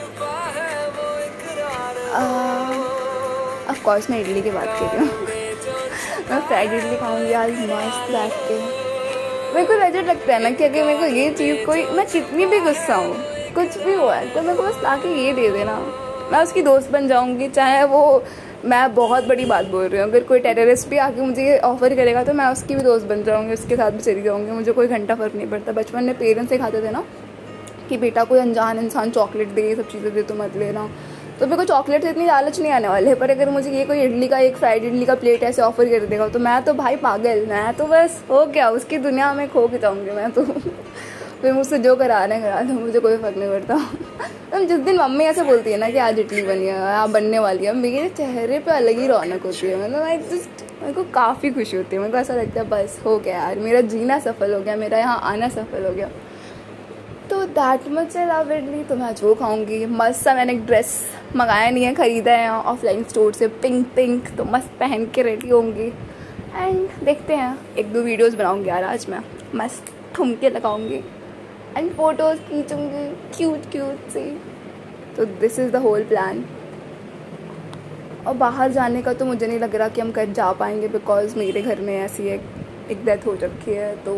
of course 3.72 4.10
मैं 4.10 4.20
इडली 4.20 4.40
की 4.42 4.50
बात 4.50 4.68
कर 4.78 4.96
रही 4.96 5.06
हूँ। 5.06 5.26
मैं 6.30 6.40
फ्राइड 6.48 6.72
इडली 6.72 6.96
खाऊँगी, 6.96 7.32
आज 7.34 7.50
मस्त 7.70 8.10
बैठ 8.12 8.32
के। 8.48 8.56
मेरे 9.54 9.66
को 9.66 9.74
रजट 9.78 10.08
लगता 10.08 10.34
है 10.34 10.42
ना 10.42 10.50
कि 10.50 10.64
अगर 10.64 10.84
मेरे 10.84 10.98
को 10.98 11.06
ये 11.06 11.30
चीज़ 11.32 11.64
कोई, 11.66 11.84
मैं 11.86 12.06
कितनी 12.06 12.46
भी 12.46 12.60
गुस्सा 12.60 12.94
हूँ, 12.96 13.14
कुछ 13.54 13.78
भी 13.78 13.94
हुआ 13.94 14.14
है 14.14 14.28
तो 14.34 14.42
मेरे 14.42 14.56
को 14.56 14.62
बस 14.62 14.80
लाके 14.82 15.14
ये 15.16 15.32
दे 15.32 15.48
देना। 15.50 15.76
मैं 16.32 16.42
उसकी 16.42 16.62
दोस्त 16.62 16.90
बन 16.90 17.08
जाऊँगी, 17.08 17.48
चाहे 17.50 17.82
वो 17.84 18.02
मैं 18.64 18.94
बहुत 18.94 19.24
बड़ी 19.26 19.44
बात 19.44 19.66
बोल 19.66 19.84
रही 19.84 20.00
हूँ। 20.00 20.08
अगर 20.10 20.22
कोई 20.24 20.38
टेररिस्ट 20.40 20.88
भी 20.88 20.98
आके 20.98 21.20
मुझे 21.22 21.44
ये 21.44 21.58
ऑफ़र 21.70 21.94
करेगा 21.96 22.22
तो 22.24 22.32
मैं 22.34 22.46
उसकी 22.48 22.74
भी 22.74 22.82
दोस्त 22.82 23.06
बन 23.06 23.22
जाऊँगी, 23.24 23.52
उसके 23.52 23.76
साथ 23.76 23.90
भी 23.90 24.02
चली 24.02 24.22
जाऊँगी। 24.22 24.50
मुझे 24.50 24.72
कोई 24.72 24.86
घंटा 24.88 25.14
फ़र्क 25.14 25.34
नहीं 25.34 25.46
पड़ता। 25.50 25.72
बचपन 25.72 26.04
में 26.04 26.18
पेरेंट्स 26.18 26.50
सिखाते 26.50 26.82
थे 26.82 26.90
ना 26.90 27.04
कि 27.88 27.96
बेटा 27.98 28.24
कोई 28.24 28.38
अनजान 28.40 28.78
इंसान 28.78 29.10
चॉकलेट 29.10 29.48
दे, 29.48 29.68
ये 29.68 29.74
सब 29.74 29.88
चीज़ें 29.88 30.12
दे 30.14 30.22
तो 30.22 30.34
मत 30.34 30.56
लेना। 30.56 30.88
तो 31.40 31.46
मेरे 31.46 31.56
को 31.56 31.64
चॉकलेट 31.64 32.04
इतनी 32.04 32.26
लालच 32.26 32.58
नहीं 32.60 32.72
आने 32.72 32.88
वाले 32.88 33.14
पर 33.14 33.30
अगर 33.30 33.50
मुझे 33.50 33.70
ये 33.70 33.84
कोई 33.84 34.00
इडली 34.00 34.28
का, 34.28 34.38
एक 34.38 34.56
फ्राइड 34.56 34.84
इडली 34.84 35.04
का 35.04 35.14
प्लेट 35.14 35.42
ऐसे 35.42 35.62
ऑफ़र 35.62 35.88
कर 35.88 36.06
देगा 36.06 36.28
तो 36.28 36.38
मैं 36.38 36.62
तो 36.64 36.74
भाई 36.74 36.96
पागल, 36.96 37.46
मैं 37.46 37.72
तो 37.74 37.86
बस 37.86 38.22
हो 38.30 38.44
गया, 38.46 38.68
उसकी 38.70 38.98
दुनिया 38.98 39.32
में 39.34 39.48
खो 39.48 39.66
के 39.68 39.78
जाऊँगी 39.78 40.10
मैं 40.10 40.30
तो। 40.30 40.44
फिर 41.42 41.52
मुझसे 41.52 41.78
जो 41.78 41.94
करा 41.96 42.24
रहे 42.24 42.40
करा 42.40 42.60
दो 42.62 42.74
मुझे 42.74 43.00
कोई 43.00 43.16
फ़र्क 43.16 43.36
नहीं 43.36 43.48
पड़ता। 43.48 43.76
तो 44.52 44.64
जिस 44.64 44.80
दिन 44.80 44.96
मम्मी 44.96 45.24
ऐसे 45.24 45.42
बोलती 45.42 45.72
है 45.72 45.76
ना 45.78 45.88
कि 45.90 45.98
आज 45.98 46.18
इडली 46.18 46.42
बनी 46.42 46.66
है 46.66 46.80
आप 46.94 47.10
बनने 47.10 47.38
वाली 47.38 47.66
है, 47.66 47.72
मेरे 47.72 48.08
चेहरे 48.08 48.58
पे 48.58 48.70
अलग 48.70 48.98
ही 48.98 49.06
रौनक 49.06 49.42
होती 49.42 49.66
है। 49.66 49.82
मतलब 49.84 50.02
आई 50.02 50.18
जस्ट 50.18 50.62
मेरे 50.82 50.92
को 50.92 51.04
काफ़ी 51.04 51.50
खुशी 51.50 51.76
होती 51.76 51.96
है, 51.96 52.02
मेरे 52.02 52.12
को 52.12 52.18
ऐसा 52.18 52.34
लगता 52.34 52.60
है, 52.60 52.68
बस 52.68 52.98
हो 53.04 53.18
गया 53.18 53.36
यार, 53.36 53.58
मेरा 53.58 53.80
जीना 53.80 54.18
सफल 54.18 54.54
हो 54.54 54.60
गया, 54.60 54.76
मेरा 54.76 54.98
यहाँ 54.98 55.20
आना 55.22 55.48
सफल 55.48 55.86
हो 55.86 55.92
गया। 55.92 56.08
That 57.48 57.88
much 57.88 58.16
I 58.16 58.24
love 58.26 58.52
it 58.52 58.62
idli 58.62 58.82
तो 58.84 58.96
मैं 58.96 59.06
आज 59.06 59.22
वो 59.22 59.34
खाऊँगी। 59.34 59.84
मस्त 59.86 60.22
सा 60.24 60.34
मैंने 60.34 60.52
एक 60.52 60.64
ड्रेस 60.66 61.00
मंगाया 61.36 61.70
नहीं 61.70 61.84
है, 61.84 61.94
ख़रीदा 61.94 62.32
है 62.32 62.50
ऑफलाइन 62.50 63.02
स्टोर 63.04 63.32
से 63.32 63.48
पिंक 63.48 63.86
पिंक 63.96 64.28
तो 64.36 64.44
मस्त 64.44 64.70
पहन 64.80 65.06
के 65.14 65.22
रेडी 65.22 65.48
होंगी। 65.48 65.86
एंड 66.54 67.04
देखते 67.04 67.34
हैं, 67.34 67.58
एक 67.78 67.92
दो 67.92 68.02
वीडियोस 68.02 68.34
बनाऊँगी 68.34 68.68
यार 68.68 68.84
आज 68.84 69.06
मैं। 69.10 69.20
मस्त 69.54 69.92
ठुमके 70.14 70.50
लगाऊँगी। 70.50 71.02
एंड 71.76 71.92
फ़ोटोज़ 71.92 72.38
खींचूँगी 72.40 73.08
क्यूट 73.36 73.70
क्यूट 73.72 74.08
सी। 74.10 74.24
तो 75.16 75.24
this 75.24 75.58
is 75.58 75.70
the 75.72 75.76
whole 75.76 76.04
plan 76.04 76.44
और 78.26 78.34
बाहर 78.36 78.72
जाने 78.72 79.02
का 79.02 79.12
तो 79.12 79.24
मुझे 79.24 79.46
नहीं 79.46 79.58
लग 79.58 79.74
रहा 79.76 79.88
कि 79.88 80.00
हम 80.00 80.10
कब 80.12 80.32
जा 80.32 80.52
पाएँगे 80.54 80.88
बिकॉज़ 80.88 81.38
मेरे 81.38 81.62
घर 81.62 81.80
में 81.80 81.94
ऐसी 81.96 82.28
एक 82.28 82.42
एक 82.90 83.04
डेथ 83.04 83.26
हो 83.26 83.32
रखी 83.42 83.70
है 83.70 83.94
तो 84.04 84.14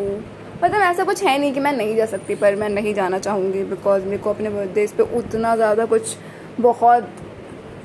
मतलब 0.64 0.80
ऐसा 0.82 1.04
कुछ 1.04 1.22
है 1.24 1.36
नहीं 1.38 1.52
कि 1.52 1.60
मैं 1.60 1.72
नहीं 1.72 1.96
जा 1.96 2.04
सकती, 2.06 2.34
पर 2.34 2.54
मैं 2.56 2.68
नहीं 2.68 2.92
जाना 2.94 3.18
चाहूँगी 3.18 3.62
बिकॉज़ 3.64 4.04
मेरे 4.04 4.18
को 4.18 4.30
अपने 4.30 4.50
बर्थडे 4.50 4.86
पे 4.96 5.02
उतना 5.18 5.54
ज़्यादा 5.56 5.84
कुछ 5.86 6.16
बहुत 6.60 7.08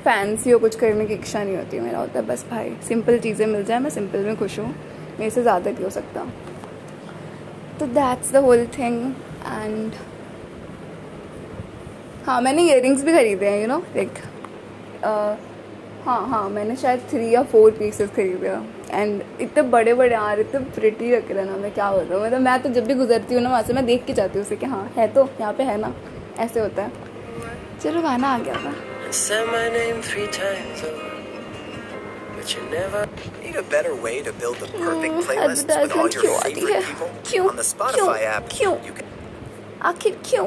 फैंसी 0.04 0.52
और 0.52 0.58
कुछ 0.60 0.76
करने 0.76 1.06
की 1.06 1.14
इच्छा 1.14 1.42
नहीं 1.42 1.56
होती 1.56 1.80
मेरा 1.80 1.98
होता 1.98 2.18
है 2.18 2.26
बस 2.26 2.44
भाई 2.50 2.70
सिंपल 2.88 3.18
चीज़ें 3.18 3.46
मिल 3.46 3.64
जाए, 3.64 3.78
मैं 3.78 3.90
सिंपल 3.90 4.24
में 4.26 4.36
खुश 4.36 4.58
हूँ। 4.58 4.74
मेरे 5.18 5.30
से 5.30 5.42
ज़्यादा 5.42 5.70
नहीं 5.70 5.84
हो 5.84 5.90
सकता। 5.90 6.24
तो 7.80 7.86
that's 7.88 8.32
the 8.32 8.36
whole 8.44 8.66
thing 8.78 9.02
and 9.46 9.92
हाँ 12.26 12.40
मैंने 12.40 12.62
इयर 12.62 12.80
भी 13.04 13.12
खरीदे 13.12 13.48
हैं 13.48 13.60
यू 13.60 13.68
नो 13.68 13.78
लाइक 13.96 14.18
हाँ 16.06 16.26
हाँ 16.28 16.48
मैंने 16.50 16.76
शायद 16.76 17.00
थ्री 17.10 17.30
या 17.34 17.42
फोर 17.52 17.70
पीसेस 17.78 18.10
खरीदे 18.16 18.48
एंड 18.92 19.22
इतने 19.40 19.62
बड़े 19.74 19.94
बड़े 19.94 20.14
आ 20.14 20.32
रहे 20.32 20.44
इतने 20.44 20.60
प्रिटी 20.74 21.10
लग 21.16 21.30
रहे 21.32 21.44
ना 21.44 21.56
मैं 21.56 21.70
क्या 21.74 21.90
बोल 21.92 22.04
रहा 22.04 22.24
मतलब 22.24 22.40
मैं 22.40 22.62
तो 22.62 22.68
जब 22.68 22.86
भी 22.86 22.94
गुजरती 22.94 23.34
हूँ 23.34 23.42
ना 23.42 23.50
वहाँ 23.50 23.62
से 23.62 23.72
मैं 23.72 23.84
देख 23.86 24.04
के 24.06 24.12
जाती 24.12 24.38
हूँ 24.38 24.46
उसे 24.46 24.56
कि 24.56 24.66
हाँ 24.66 24.84
है 24.96 25.06
तो 25.14 25.28
यहाँ 25.40 25.52
पे 25.52 25.62
है 25.62 25.76
ना 25.80 25.92
ऐसे 26.38 26.60
होता 26.60 26.82
है। 26.82 26.92
चलो 27.82 28.02
गाना 28.02 28.28
आ 28.28 28.38
गया 28.38 28.54
था। 28.54 28.72
आखिर 39.90 40.16
क्यों? 40.30 40.46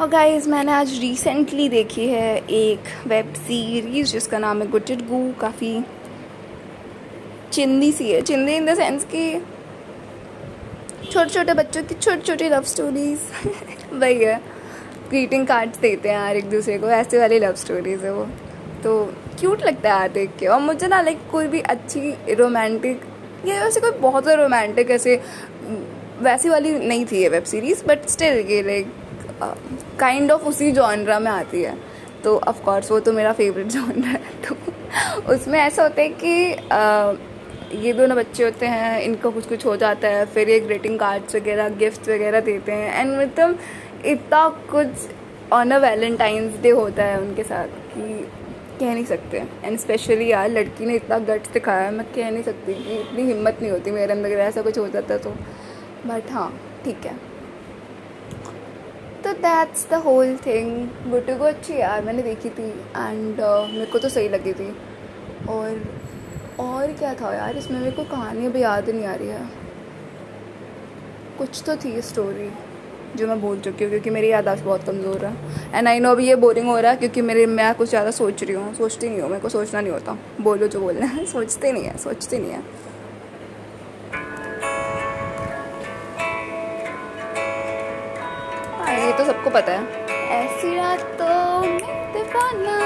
और 0.00 0.08
गाइस 0.08 0.46
मैंने 0.46 0.72
आज 0.72 0.90
रिसेंटली 1.00 1.68
देखी 1.68 2.06
है 2.08 2.36
एक 2.38 2.88
वेब 3.06 3.32
सीरीज़ 3.34 4.10
जिसका 4.12 4.38
नाम 4.38 4.60
है 4.62 4.68
गुटेड 4.70 5.06
गू 5.08 5.20
काफ़ी 5.40 5.70
चिंदी 7.52 7.90
सी 7.92 8.10
है। 8.10 8.20
चिंदी 8.22 8.54
इन 8.54 8.66
द 8.66 8.74
सेंस 8.74 9.04
कि 9.04 9.30
छोटे 11.10 11.28
छोटे 11.28 11.54
बच्चों 11.54 11.82
की 11.82 11.94
छोटी 11.94 12.20
छोटी 12.20 12.48
लव 12.48 12.62
स्टोरीज 12.62 13.20
वही 13.92 14.24
है। 14.24 14.36
ग्रीटिंग 15.10 15.46
कार्ड्स 15.46 15.78
देते 15.78 16.08
हैं 16.08 16.16
यार 16.16 16.36
एक 16.36 16.50
दूसरे 16.50 16.78
को। 16.78 16.90
ऐसे 16.90 17.18
वाली 17.18 17.38
लव 17.38 17.54
स्टोरीज 17.54 18.04
है 18.04 18.12
वो। 18.14 18.24
तो 18.84 19.02
क्यूट 19.40 19.62
लगता 19.62 19.92
है 19.92 19.98
यार 19.98 20.08
देख 20.08 20.36
के। 20.38 20.46
और 20.46 20.60
मुझे 20.60 20.86
ना 20.86 21.00
लाइक 21.00 21.28
कोई 21.32 21.46
भी 21.46 21.60
अच्छी 21.60 22.34
रोमांटिक 22.34 23.00
या 23.46 23.62
वैसे 23.64 23.80
कोई 23.80 23.98
बहुत 24.00 24.28
रोमांटिक 24.28 24.90
ऐसे, 24.90 25.20
वैसी 26.20 26.48
वाली 26.48 26.78
नहीं 26.78 27.06
थी 27.06 27.22
ये 27.22 27.28
वेब 27.28 27.44
सीरीज़ 27.44 27.84
बट 27.86 28.06
स्टिल 28.08 28.46
ये 28.50 28.62
लाइक 28.62 28.92
काइंड 30.00 30.32
ऑफ़ 30.32 30.44
उसी 30.44 30.70
जॉनरा 30.72 31.18
में 31.18 31.30
आती 31.30 31.62
है। 31.62 31.76
तो 32.24 32.36
ऑफ़ 32.38 32.62
कोर्स 32.64 32.90
वो 32.90 33.00
तो 33.00 33.12
मेरा 33.12 33.32
फेवरेट 33.32 33.66
जॉनरा 33.66 34.08
है। 34.08 34.20
तो 34.42 35.32
उसमें 35.32 35.58
ऐसा 35.60 35.82
होता 35.82 36.02
है 36.02 36.08
कि 36.08 36.52
uh, 36.54 37.16
ये 37.74 37.92
दोनों 37.92 38.16
बच्चे 38.16 38.44
होते 38.44 38.66
हैं 38.66 39.00
इनको 39.02 39.30
कुछ 39.30 39.46
कुछ 39.46 39.64
हो 39.66 39.76
जाता 39.76 40.08
है 40.08 40.24
फिर 40.26 40.50
ये 40.50 40.58
ग्रीटिंग 40.60 40.98
कार्ड्स 40.98 41.36
वगैरह 41.36 41.68
गिफ्ट 41.78 42.08
वगैरह 42.08 42.40
देते 42.40 42.72
हैं। 42.72 43.00
एंड 43.00 43.18
मतलब 43.20 43.58
इतना 44.06 44.48
कुछ 44.70 45.08
ऑन 45.52 45.70
अ 45.70 45.78
वैलेंटाइंस 45.78 46.60
डे 46.62 46.70
होता 46.70 47.04
है 47.04 47.20
उनके 47.20 47.42
साथ 47.42 47.68
कि 47.94 48.18
कह 48.80 48.92
नहीं 48.94 49.04
सकते। 49.04 49.42
एंड 49.64 49.78
स्पेशली 49.78 50.30
यार 50.30 50.48
लड़की 50.50 50.86
ने 50.86 50.94
इतना 50.94 51.18
गट्स 51.28 51.50
दिखाया 51.50 51.90
मैं 51.90 52.06
कह 52.06 52.30
नहीं 52.30 52.42
सकती 52.42 52.74
कि 52.74 52.98
इतनी 53.00 53.22
हिम्मत 53.22 53.58
नहीं 53.62 53.70
होती 53.70 53.90
मेरे 53.90 54.12
अंदर 54.12 54.38
ऐसा 54.40 54.62
कुछ 54.62 54.78
हो 54.78 54.88
जाता 54.88 55.16
तो। 55.18 55.30
बट 56.06 56.30
हाँ 56.32 56.50
ठीक 56.84 57.06
है। 57.06 57.35
तो 59.26 59.32
that's 59.34 59.86
the 59.90 59.94
whole 60.02 60.36
thing 60.36 61.10
Gutu 61.10 61.34
को 61.38 61.44
अच्छी 61.44 61.76
यार 61.76 62.02
मैंने 62.04 62.22
देखी 62.22 62.50
थी 62.50 62.68
एंड 62.96 63.40
uh, 63.40 63.70
मेरे 63.70 63.86
को 63.92 63.98
तो 63.98 64.08
सही 64.08 64.28
लगी 64.28 64.52
थी। 64.52 64.68
और 65.48 65.80
और 66.60 66.92
क्या 66.92 67.14
था 67.14 67.32
यार 67.34 67.56
इसमें 67.56 67.78
मेरे 67.78 67.90
को 67.92 68.04
कहानी 68.04 68.46
अभी 68.46 68.62
याद 68.62 68.90
नहीं 68.90 69.04
आ 69.04 69.14
रही 69.14 69.28
है। 69.28 69.40
कुछ 71.38 71.62
तो 71.66 71.76
थी 71.76 72.00
स्टोरी 72.02 72.48
जो 73.16 73.26
मैं 73.26 73.40
भूल 73.40 73.60
चुकी 73.60 73.84
हूँ 73.84 73.90
क्योंकि 73.90 74.10
मेरी 74.10 74.30
यादाश्त 74.30 74.64
बहुत 74.64 74.84
कमज़ोर 74.84 75.24
है। 75.24 75.34
एंड 75.74 75.88
आई 75.88 76.00
नो 76.00 76.10
अभी 76.10 76.28
ये 76.28 76.34
बोरिंग 76.36 76.68
हो 76.68 76.78
रहा 76.78 76.90
है 76.90 76.96
क्योंकि 76.96 77.22
मेरे 77.22 77.46
मैं 77.48 77.74
कुछ 77.74 77.88
ज़्यादा 77.88 78.10
सोच 78.12 78.42
रही 78.44 78.54
हूँ 78.54 78.74
सोचती 78.74 79.08
नहीं 79.08 79.20
हूँ 79.20 79.30
मेरे 79.30 79.42
को 79.42 79.48
सोचना 79.48 79.80
नहीं 79.80 79.92
होता। 79.92 80.18
बोलो 80.40 80.68
जो 80.68 80.80
बोलना 80.80 81.06
है 81.06 81.26
सोचते 81.32 81.72
नहीं 81.72 81.84
है 81.84 81.96
सोचते 81.98 82.38
नहीं 82.38 82.50
है। 82.50 82.62
तो 89.18 89.24
सबको 89.24 89.50
पता 89.50 89.72
है। 89.72 90.04
ऐसी 90.36 90.74
रातों 90.76 91.60
में 91.60 92.12
दीवाना 92.12 92.78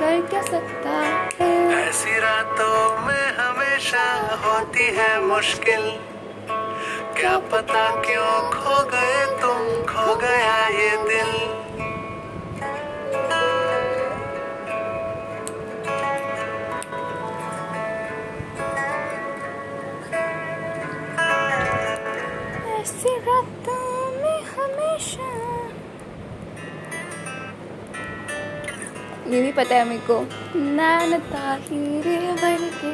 कर 0.00 0.20
क्या 0.30 0.42
सकता 0.42 0.90
है? 1.40 1.50
ऐसी 1.80 2.18
रातों 2.20 2.78
में 3.06 3.26
हमेशा 3.38 4.06
होती 4.44 4.86
है 4.96 5.20
मुश्किल। 5.20 5.90
क्या 7.18 7.36
पता 7.52 7.84
क्यों 8.00 8.32
खो 8.50 8.82
गए 8.90 9.24
तुम 9.42 9.60
खो 9.92 10.14
गया 10.16 10.56
ये 10.68 10.90
दिल। 11.08 11.32
ऐसी 22.74 23.16
रातों 23.28 24.10
में 24.20 24.40
हमेशा 24.56 25.53
ये 29.28 29.42
भी 29.42 29.52
पता 29.52 29.74
है 29.76 29.84
मेरे 29.84 30.00
को। 30.10 30.20
नैन 30.56 31.18
ताहीरे 31.18 32.16
के 32.82 32.92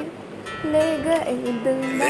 ले 0.71 0.99
गए 0.99 1.33
दिल 1.65 2.03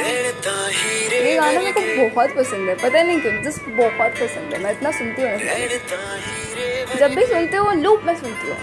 ये 1.13 1.35
गाना 1.37 1.61
मेरे 1.61 1.73
को 1.73 2.15
बहुत 2.15 2.31
पसंद 2.37 2.69
है। 2.69 2.75
पता 2.75 3.03
नहीं 3.03 3.21
क्यों 3.21 3.43
जस्ट 3.43 3.63
बहुत 3.69 4.13
पसंद 4.13 4.55
है। 4.55 4.63
मैं 4.63 4.73
इतना 4.73 4.91
सुनती 4.91 5.23
हूँ। 5.23 5.39
जब 6.99 7.15
भी 7.15 7.27
सुनते 7.27 7.57
हो 7.57 7.73
लूप 7.73 8.01
में 8.05 8.15
सुनती 8.17 8.49
हूँ। 8.49 8.59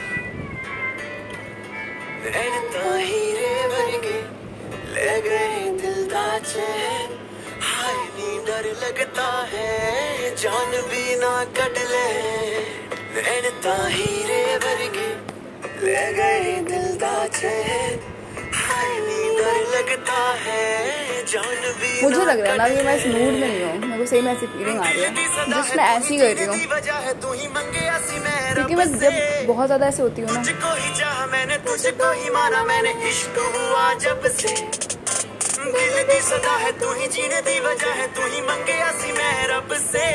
डर 8.48 8.66
लगता 8.66 9.48
है। 9.54 10.36
जान 10.36 10.72
भी 10.72 11.16
ना 11.16 11.44
कट 11.58 11.78
ले। 11.78 12.08
ले 15.84 16.12
गए 16.14 16.54
दिल 16.68 16.86
लगता 19.74 20.22
है। 20.44 20.66
मुझे 22.04 22.24
लग 22.26 22.40
रहा 22.40 22.52
है 22.52 22.58
ना 22.58 22.68
कि 22.70 22.84
मैं 22.84 22.96
इस 22.98 23.06
मूड 23.08 23.34
में 23.34 23.40
नहीं 23.40 23.64
हूँ। 23.64 23.78
मेरे 23.80 23.98
को 23.98 24.06
सही 24.10 24.22
में 24.22 24.32
ऐसी 24.32 24.46
फीलिंग 24.48 24.80
आ 24.80 24.82
रही 24.84 25.02
है। 25.02 25.10
जिस 25.54 25.76
मैं 25.78 25.86
ऐसी 25.98 26.18
कर 26.18 26.36
रही 26.36 26.46
हूँ। 26.46 26.56
क्योंकि 28.54 28.76
मैं 28.76 28.86
जब 29.00 29.14
बहुत 29.48 29.66
ज़्यादा 29.68 29.88
ऐसे 29.88 30.02
होती 30.04 30.22
हूँ 30.22 30.30
ना। 30.32 31.26
मैंने 31.32 31.58
तुझको 31.68 32.12
ही 32.12 32.30
माना 32.30 32.64
मैंने 32.64 32.92
इश्क 33.10 33.40
हुआ 33.56 33.94
जब 34.06 34.28
से। 34.38 34.54
दिल 35.68 35.96
दी 36.08 36.20
सदा 36.22 36.56
है 36.58 36.72
तू 36.80 36.94
ही 36.94 37.08
जीने 37.08 37.42
दी 37.42 37.60
वजह 37.60 37.94
है 38.02 38.08
तू 38.16 38.24
ही 38.26 38.42
मंगे 38.42 38.78
ऐसी 38.84 39.12
मैं 39.12 39.48
रब 39.48 39.74
से। 39.82 40.08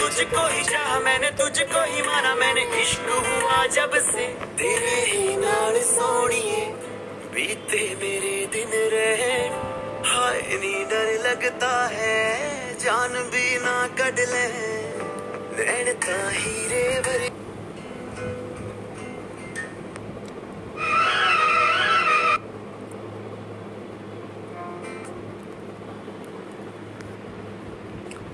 तुझको 0.00 0.46
ही 0.46 0.62
चाह 0.64 0.98
मैंने, 1.00 1.30
तुझको 1.30 1.84
ही 1.84 2.02
माना 2.02 2.34
मैंने। 2.34 2.62
इश्क 2.82 3.08
हुआ 3.26 3.66
जब 3.66 3.98
से 4.10 4.26
तेरे 4.58 5.00
ही 5.10 5.36
नाल 5.36 5.80
सोनिए, 5.82 6.64
बीते 7.34 7.82
मेरे 7.94 8.36
दिन 8.52 8.70
रहे। 8.92 9.36
हाय 10.06 10.40
नी 10.54 10.74
डर 10.84 11.12
लगता 11.28 11.72
है, 11.92 12.78
जान 12.78 13.12
भी 13.32 13.56
ना 13.58 13.76
कट 13.98 14.18
ले। 14.18 14.46
नैन 15.58 15.88
हीरे 16.32 16.84
भरे 17.00 17.25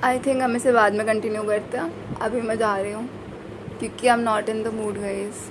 आई 0.04 0.18
थिंक 0.18 0.40
हम 0.42 0.56
इसे 0.56 0.73
बाद 0.73 0.94
में 0.94 1.06
कंटिन्यू 1.06 1.42
करते 1.42 1.78
हैं। 1.78 2.16
अभी 2.21 2.40
मैं 2.40 2.56
जा 2.59 2.76
रही 2.76 2.92
हूँ, 2.92 3.09
क्योंकि 3.80 4.09
I 4.09 4.12
am 4.14 4.21
not 4.21 4.49
in 4.49 4.62
the 4.62 4.73
mood 4.75 4.99
wise 4.99 5.50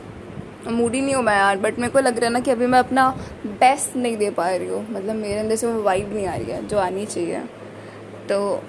mood 0.70 0.94
ही 0.94 1.02
नहीं 1.02 1.16
हूँ 1.16 1.24
मैं 1.24 1.36
यार 1.36 1.58
बट 1.58 1.80
मेरे 1.80 1.92
को 1.92 2.00
लग 2.00 2.18
रहा 2.18 2.26
है 2.26 2.32
ना 2.34 2.40
कि 2.40 2.52
अभी 2.52 2.66
मैं 2.68 2.80
अपना 2.80 3.08
बेस्ट 3.46 3.96
नहीं 3.96 4.18
दे 4.18 4.30
पा 4.32 4.50
रही 4.50 4.68
हूँ। 4.68 4.86
मतलब 4.90 5.16
मेरे 5.16 5.40
अंदर 5.40 5.56
से 5.56 5.68
वो 5.68 5.82
वाइब 5.84 6.14
नहीं 6.14 6.26
आ 6.28 6.36
रही 6.36 6.52
है, 6.52 6.68
जो 6.68 6.78
आनी 6.80 7.06
चाहिए। 7.06 7.40
तो 8.30 8.64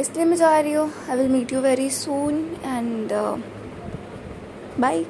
इसलिए 0.00 0.24
मैं 0.24 0.36
जा 0.36 0.58
रही 0.58 0.72
हूँ। 0.72 0.90
I 1.10 1.16
will 1.16 1.28
meet 1.28 1.52
you 1.52 1.60
very 1.60 1.88
soon 1.92 2.44
and 2.64 3.12
bye 4.80 5.06